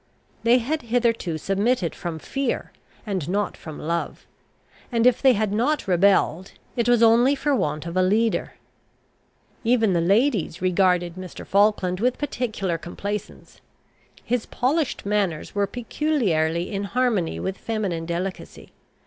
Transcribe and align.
They 0.41 0.57
had 0.57 0.81
hitherto 0.81 1.37
submitted 1.37 1.93
from 1.93 2.17
fear, 2.17 2.71
and 3.05 3.29
not 3.29 3.55
from 3.55 3.77
love; 3.77 4.25
and, 4.91 5.05
if 5.05 5.21
they 5.21 5.33
had 5.33 5.53
not 5.53 5.87
rebelled, 5.87 6.53
it 6.75 6.89
was 6.89 7.03
only 7.03 7.35
for 7.35 7.53
want 7.55 7.85
of 7.85 7.95
a 7.95 8.01
leader. 8.01 8.55
Even 9.63 9.93
the 9.93 10.01
ladies 10.01 10.59
regarded 10.59 11.17
Mr. 11.17 11.45
Falkland 11.45 11.99
with 11.99 12.17
particular 12.17 12.79
complacence. 12.79 13.61
His 14.23 14.47
polished 14.47 15.05
manners 15.05 15.53
were 15.53 15.67
peculiarly 15.67 16.71
in 16.73 16.85
harmony 16.85 17.39
with 17.39 17.59
feminine 17.59 18.07
delicacy. 18.07 18.71